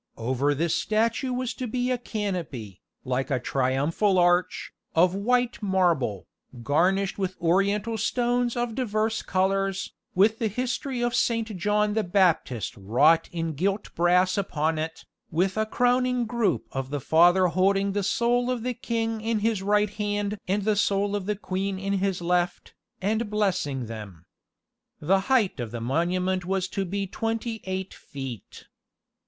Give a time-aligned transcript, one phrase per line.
[0.17, 6.25] Over this statue was to be a canopy, like a triumphal arch, of white marble,
[6.63, 12.75] garnished with oriental stones of divers colours, with the history of Saint John the Baptist
[12.75, 18.01] wrought in gilt brass upon it, with a crowning group of the Father holding the
[18.01, 21.93] soul of the king in his right hand and the soul of the queen in
[21.99, 22.73] his left,
[23.03, 24.25] and blessing them.
[24.99, 28.65] The height of the monument was to be twenty eight feet.